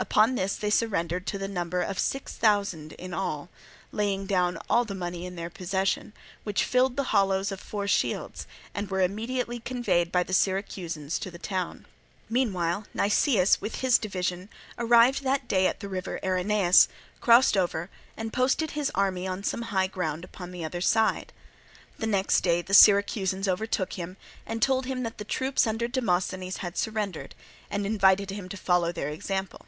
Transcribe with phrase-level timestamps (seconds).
[0.00, 3.48] Upon this they surrendered to the number of six thousand in all,
[3.90, 6.12] laying down all the money in their possession,
[6.44, 11.32] which filled the hollows of four shields, and were immediately conveyed by the Syracusans to
[11.32, 11.84] the town.
[12.30, 16.86] Meanwhile Nicias with his division arrived that day at the river Erineus,
[17.20, 21.32] crossed over, and posted his army upon some high ground upon the other side.
[21.98, 24.16] The next day the Syracusans overtook him
[24.46, 27.34] and told him that the troops under Demosthenes had surrendered,
[27.68, 29.66] and invited him to follow their example.